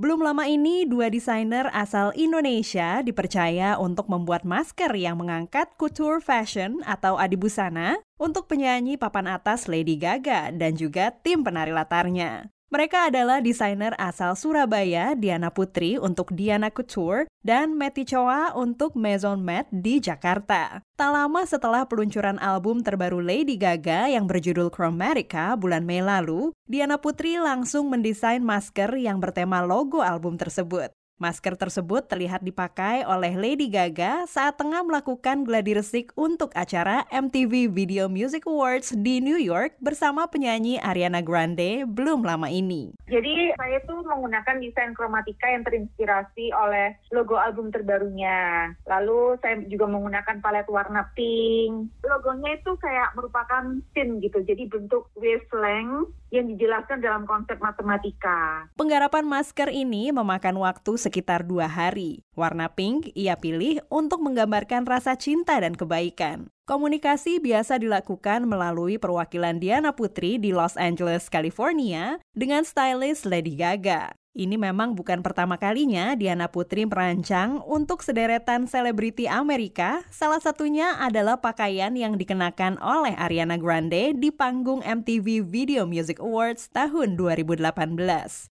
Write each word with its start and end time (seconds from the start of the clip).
Belum 0.00 0.24
lama 0.24 0.48
ini, 0.48 0.88
dua 0.88 1.12
desainer 1.12 1.68
asal 1.76 2.16
Indonesia 2.16 3.04
dipercaya 3.04 3.76
untuk 3.76 4.08
membuat 4.08 4.48
masker 4.48 4.88
yang 4.96 5.20
mengangkat 5.20 5.76
couture 5.76 6.24
fashion 6.24 6.80
atau 6.88 7.20
adibusana 7.20 8.00
untuk 8.16 8.48
penyanyi 8.48 8.96
papan 8.96 9.28
atas 9.28 9.68
Lady 9.68 10.00
Gaga 10.00 10.56
dan 10.56 10.72
juga 10.72 11.12
tim 11.20 11.44
penari 11.44 11.76
latarnya. 11.76 12.48
Mereka 12.70 13.10
adalah 13.10 13.42
desainer 13.42 13.98
asal 13.98 14.38
Surabaya, 14.38 15.18
Diana 15.18 15.50
Putri 15.50 15.98
untuk 15.98 16.30
Diana 16.30 16.70
Couture, 16.70 17.26
dan 17.42 17.74
Meti 17.74 18.06
Choa 18.06 18.54
untuk 18.54 18.94
Maison 18.94 19.42
Met 19.42 19.66
di 19.74 19.98
Jakarta. 19.98 20.78
Tak 20.94 21.10
lama 21.10 21.42
setelah 21.42 21.82
peluncuran 21.90 22.38
album 22.38 22.86
terbaru 22.86 23.18
Lady 23.18 23.58
Gaga 23.58 24.06
yang 24.14 24.30
berjudul 24.30 24.70
Chromatica 24.70 25.58
bulan 25.58 25.82
Mei 25.82 25.98
lalu, 25.98 26.54
Diana 26.70 26.94
Putri 27.02 27.42
langsung 27.42 27.90
mendesain 27.90 28.38
masker 28.38 28.94
yang 29.02 29.18
bertema 29.18 29.66
logo 29.66 29.98
album 29.98 30.38
tersebut. 30.38 30.94
Masker 31.20 31.52
tersebut 31.52 32.08
terlihat 32.08 32.40
dipakai 32.40 33.04
oleh 33.04 33.36
Lady 33.36 33.68
Gaga 33.68 34.24
saat 34.24 34.56
tengah 34.56 34.80
melakukan 34.80 35.44
gladi 35.44 35.76
resik 35.76 36.16
untuk 36.16 36.48
acara 36.56 37.04
MTV 37.12 37.68
Video 37.68 38.08
Music 38.08 38.48
Awards 38.48 38.96
di 38.96 39.20
New 39.20 39.36
York 39.36 39.76
bersama 39.84 40.24
penyanyi 40.32 40.80
Ariana 40.80 41.20
Grande 41.20 41.84
belum 41.84 42.24
lama 42.24 42.48
ini. 42.48 42.96
Jadi 43.04 43.52
saya 43.52 43.84
tuh 43.84 44.00
menggunakan 44.00 44.64
desain 44.64 44.96
kromatika 44.96 45.44
yang 45.44 45.60
terinspirasi 45.60 46.56
oleh 46.56 46.96
logo 47.12 47.36
album 47.36 47.68
terbarunya. 47.68 48.72
Lalu 48.88 49.36
saya 49.44 49.60
juga 49.68 49.92
menggunakan 49.92 50.40
palet 50.40 50.64
warna 50.72 51.04
pink. 51.12 52.00
Logonya 52.00 52.56
itu 52.56 52.72
kayak 52.80 53.12
merupakan 53.12 53.76
scene 53.92 54.24
gitu, 54.24 54.40
jadi 54.40 54.64
bentuk 54.72 55.12
wavelength 55.20 56.16
yang 56.30 56.46
dijelaskan 56.46 57.02
dalam 57.02 57.26
konsep 57.26 57.58
matematika. 57.58 58.70
Penggarapan 58.78 59.26
masker 59.26 59.68
ini 59.68 60.14
memakan 60.14 60.62
waktu 60.62 60.94
sekitar 61.10 61.42
dua 61.42 61.66
hari. 61.66 62.22
Warna 62.38 62.70
pink 62.70 63.10
ia 63.18 63.34
pilih 63.34 63.82
untuk 63.90 64.22
menggambarkan 64.22 64.86
rasa 64.86 65.18
cinta 65.18 65.58
dan 65.58 65.74
kebaikan. 65.74 66.46
Komunikasi 66.70 67.42
biasa 67.42 67.82
dilakukan 67.82 68.46
melalui 68.46 68.94
perwakilan 68.94 69.58
Diana 69.58 69.90
Putri 69.90 70.38
di 70.38 70.54
Los 70.54 70.78
Angeles, 70.78 71.26
California 71.26 72.22
dengan 72.30 72.62
stylist 72.62 73.26
Lady 73.26 73.58
Gaga. 73.58 74.14
Ini 74.30 74.54
memang 74.54 74.94
bukan 74.94 75.26
pertama 75.26 75.58
kalinya 75.58 76.14
Diana 76.14 76.46
Putri 76.46 76.86
merancang 76.86 77.58
untuk 77.66 78.06
sederetan 78.06 78.70
selebriti 78.70 79.26
Amerika. 79.26 80.06
Salah 80.14 80.38
satunya 80.38 80.94
adalah 81.02 81.42
pakaian 81.42 81.90
yang 81.98 82.14
dikenakan 82.14 82.78
oleh 82.78 83.18
Ariana 83.18 83.58
Grande 83.58 84.14
di 84.14 84.30
panggung 84.30 84.86
MTV 84.86 85.42
Video 85.42 85.82
Music 85.82 86.22
Awards 86.22 86.70
tahun 86.70 87.18
2018. 87.18 87.58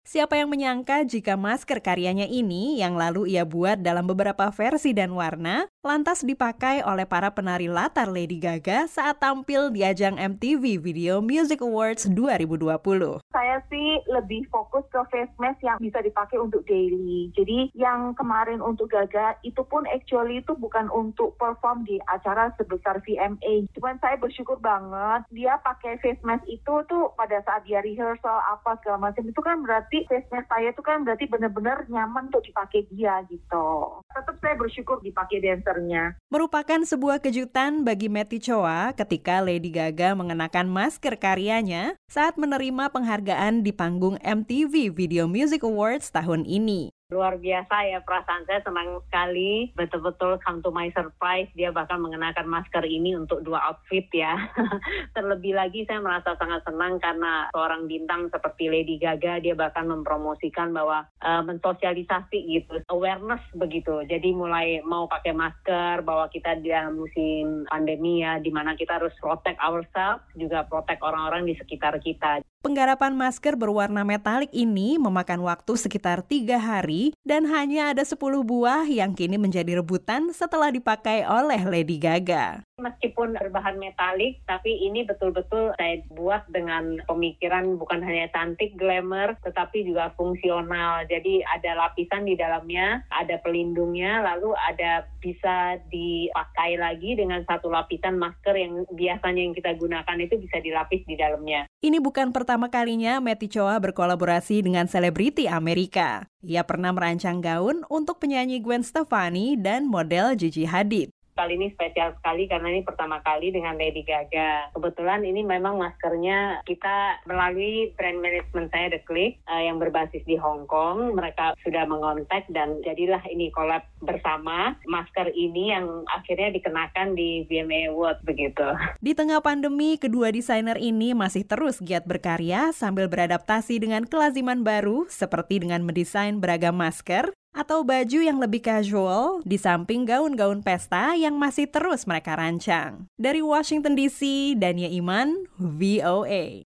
Siapa 0.03 0.35
yang 0.35 0.51
menyangka 0.51 1.07
jika 1.07 1.39
masker 1.39 1.79
karyanya 1.79 2.27
ini 2.27 2.83
yang 2.83 2.99
lalu 2.99 3.39
ia 3.39 3.47
buat 3.47 3.87
dalam 3.87 4.03
beberapa 4.03 4.51
versi 4.51 4.91
dan 4.91 5.15
warna, 5.15 5.71
lantas 5.87 6.27
dipakai 6.27 6.83
oleh 6.83 7.07
para 7.07 7.31
penari 7.31 7.71
latar 7.71 8.11
Lady 8.11 8.43
Gaga 8.43 8.91
saat 8.91 9.23
tampil 9.23 9.71
di 9.71 9.87
ajang 9.87 10.19
MTV 10.19 10.83
Video 10.83 11.23
Music 11.23 11.63
Awards 11.63 12.11
2020. 12.11 13.23
Saya 13.31 13.63
sih 13.71 14.03
lebih 14.11 14.43
fokus 14.51 14.83
ke 14.91 14.99
face 15.07 15.31
mask 15.39 15.63
yang 15.63 15.79
bisa 15.79 16.03
dipakai 16.03 16.35
untuk 16.35 16.67
daily. 16.67 17.31
Jadi 17.39 17.71
yang 17.79 18.19
kemarin 18.19 18.59
untuk 18.59 18.91
Gaga 18.91 19.39
itu 19.47 19.63
pun 19.71 19.87
actually 19.87 20.43
itu 20.43 20.51
bukan 20.59 20.91
untuk 20.91 21.39
perform 21.39 21.87
di 21.87 22.03
acara 22.11 22.51
sebesar 22.59 22.99
VMA. 23.07 23.71
Cuman 23.79 24.03
saya 24.03 24.19
bersyukur 24.19 24.59
banget 24.59 25.31
dia 25.31 25.63
pakai 25.63 26.03
face 26.03 26.27
mask 26.27 26.43
itu 26.51 26.75
tuh 26.91 27.15
pada 27.15 27.39
saat 27.47 27.63
dia 27.71 27.79
rehearsal 27.79 28.43
apa 28.51 28.75
segala 28.83 29.07
macam 29.07 29.23
itu 29.23 29.39
kan 29.39 29.63
berarti 29.63 29.92
berarti 29.93 30.09
face 30.09 30.49
saya 30.49 30.73
itu 30.73 30.81
kan 30.81 31.05
berarti 31.05 31.29
benar-benar 31.29 31.85
nyaman 31.93 32.33
untuk 32.33 32.41
dipakai 32.49 32.89
dia 32.89 33.21
gitu. 33.29 34.01
Tetap 34.09 34.41
saya 34.41 34.55
bersyukur 34.57 35.05
dipakai 35.05 35.45
dancernya. 35.45 36.17
Merupakan 36.33 36.81
sebuah 36.81 37.21
kejutan 37.21 37.85
bagi 37.85 38.09
Matty 38.09 38.41
Choa 38.41 38.97
ketika 38.97 39.45
Lady 39.45 39.69
Gaga 39.69 40.17
mengenakan 40.17 40.73
masker 40.73 41.21
karyanya 41.21 42.01
saat 42.09 42.41
menerima 42.41 42.89
penghargaan 42.89 43.61
di 43.61 43.77
panggung 43.77 44.17
MTV 44.25 44.97
Video 44.97 45.29
Music 45.29 45.61
Awards 45.61 46.09
tahun 46.09 46.49
ini. 46.49 46.89
Luar 47.13 47.37
biasa 47.37 47.93
ya 47.93 48.01
perasaan 48.01 48.49
saya 48.49 48.65
senang 48.65 49.05
sekali. 49.07 49.69
Betul-betul 49.77 50.41
come 50.41 50.65
to 50.65 50.73
my 50.73 50.89
surprise 50.97 51.47
dia 51.53 51.69
bahkan 51.69 52.01
mengenakan 52.01 52.49
masker 52.49 52.89
ini 52.89 53.13
untuk 53.13 53.45
dua 53.45 53.61
outfit 53.69 54.09
ya. 54.17 54.33
Terlebih 55.17 55.53
lagi 55.53 55.85
saya 55.85 56.01
merasa 56.01 56.33
sangat 56.41 56.65
senang 56.65 56.97
karena 56.97 57.53
seorang 57.53 57.85
bintang 57.85 58.33
seperti 58.33 58.73
Lady 58.73 58.97
Gaga 58.97 59.45
dia 59.45 59.53
bahkan 59.53 59.85
mempromosikan 59.85 60.73
bahwa 60.73 61.05
uh, 61.21 61.45
mensosialisasi 61.45 62.39
gitu 62.49 62.81
awareness 62.89 63.45
begitu. 63.53 64.01
Jadi 64.09 64.33
mulai 64.33 64.81
mau 64.81 65.05
pakai 65.05 65.37
masker 65.37 66.01
bahwa 66.01 66.33
kita 66.33 66.57
di 66.65 66.73
musim 66.97 67.69
pandemi 67.69 68.25
ya 68.25 68.41
di 68.41 68.49
mana 68.49 68.73
kita 68.73 68.97
harus 68.97 69.13
protect 69.21 69.61
ourselves 69.61 70.25
juga 70.33 70.65
protect 70.65 71.05
orang-orang 71.05 71.45
di 71.45 71.55
sekitar 71.61 72.01
kita. 72.01 72.41
Penggarapan 72.63 73.19
masker 73.19 73.59
berwarna 73.59 74.07
metalik 74.07 74.47
ini 74.55 74.95
memakan 74.95 75.43
waktu 75.43 75.75
sekitar 75.75 76.23
tiga 76.23 76.63
hari 76.63 77.11
dan 77.27 77.43
hanya 77.51 77.91
ada 77.91 78.07
10 78.07 78.15
buah 78.23 78.87
yang 78.87 79.19
kini 79.19 79.35
menjadi 79.35 79.83
rebutan 79.83 80.31
setelah 80.31 80.71
dipakai 80.71 81.27
oleh 81.27 81.59
Lady 81.67 81.99
Gaga. 81.99 82.63
Meskipun 82.83 83.39
berbahan 83.39 83.79
metalik, 83.79 84.43
tapi 84.45 84.75
ini 84.83 85.07
betul-betul 85.07 85.71
saya 85.79 86.03
buat 86.11 86.43
dengan 86.51 86.99
pemikiran 87.07 87.79
bukan 87.79 88.03
hanya 88.03 88.27
cantik, 88.35 88.75
glamour, 88.75 89.39
tetapi 89.47 89.87
juga 89.87 90.11
fungsional. 90.19 91.07
Jadi 91.07 91.47
ada 91.47 91.79
lapisan 91.79 92.27
di 92.27 92.35
dalamnya, 92.35 93.07
ada 93.15 93.39
pelindungnya, 93.39 94.19
lalu 94.27 94.51
ada 94.59 95.07
bisa 95.23 95.79
dipakai 95.89 96.75
lagi 96.75 97.15
dengan 97.15 97.47
satu 97.47 97.71
lapisan 97.71 98.19
masker 98.19 98.59
yang 98.59 98.83
biasanya 98.91 99.43
yang 99.47 99.55
kita 99.55 99.79
gunakan 99.79 100.19
itu 100.19 100.35
bisa 100.43 100.59
dilapis 100.59 101.07
di 101.07 101.15
dalamnya. 101.15 101.71
Ini 101.79 102.03
bukan 102.03 102.35
pertama 102.35 102.67
kalinya 102.67 103.23
Matty 103.23 103.47
Choa 103.47 103.79
berkolaborasi 103.79 104.67
dengan 104.67 104.91
selebriti 104.91 105.47
Amerika. 105.47 106.27
Ia 106.43 106.67
pernah 106.67 106.91
merancang 106.91 107.39
gaun 107.39 107.87
untuk 107.87 108.19
penyanyi 108.19 108.59
Gwen 108.59 108.83
Stefani 108.83 109.55
dan 109.55 109.87
model 109.87 110.35
Gigi 110.35 110.67
Hadid. 110.67 111.15
Kali 111.33 111.57
ini 111.57 111.73
spesial 111.73 112.13
sekali 112.21 112.45
karena 112.45 112.69
ini 112.69 112.85
pertama 112.85 113.25
kali 113.25 113.49
dengan 113.49 113.81
Lady 113.81 114.05
Gaga. 114.05 114.69
Kebetulan 114.77 115.25
ini 115.25 115.41
memang 115.41 115.81
maskernya 115.81 116.61
kita 116.69 117.25
melalui 117.25 117.91
brand 117.97 118.21
management 118.21 118.69
saya 118.69 118.93
The 118.93 119.01
Click 119.09 119.41
uh, 119.49 119.63
yang 119.65 119.81
berbasis 119.81 120.21
di 120.29 120.37
Hong 120.37 120.69
Kong. 120.69 121.17
Mereka 121.17 121.57
sudah 121.65 121.89
mengontak 121.89 122.45
dan 122.53 122.85
jadilah 122.85 123.25
ini 123.33 123.49
collab 123.49 123.81
bersama 124.05 124.77
masker 124.85 125.33
ini 125.33 125.73
yang 125.73 126.05
akhirnya 126.13 126.53
dikenakan 126.53 127.17
di 127.17 127.49
VMA 127.49 127.89
Awards 127.89 128.21
begitu. 128.23 128.65
Di 129.01 129.17
tengah 129.17 129.41
pandemi, 129.41 129.97
kedua 129.97 130.29
desainer 130.29 130.77
ini 130.77 131.17
masih 131.17 131.49
terus 131.49 131.81
giat 131.81 132.05
berkarya 132.05 132.77
sambil 132.77 133.09
beradaptasi 133.09 133.81
dengan 133.81 134.05
kelaziman 134.05 134.61
baru 134.61 135.09
seperti 135.09 135.65
dengan 135.65 135.83
mendesain 135.83 136.39
beragam 136.39 136.77
masker 136.77 137.33
atau 137.57 137.81
baju 137.81 138.21
yang 138.21 138.37
lebih 138.37 138.61
casual 138.61 139.41
di 139.49 139.57
samping 139.57 140.05
gaun-gaun 140.05 140.61
pesta 140.61 141.17
yang 141.17 141.41
masih 141.41 141.65
terus 141.65 142.05
mereka 142.05 142.37
rancang. 142.37 143.09
Dari 143.17 143.41
Washington 143.41 143.97
DC, 143.97 144.53
Dania 144.61 144.93
Iman, 144.93 145.49
VOA. 145.57 146.61